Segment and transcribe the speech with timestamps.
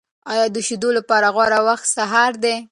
[0.31, 2.55] آیا د شیدو لپاره غوره وخت سهار دی؟